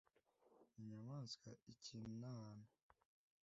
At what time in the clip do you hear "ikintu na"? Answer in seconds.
1.73-2.31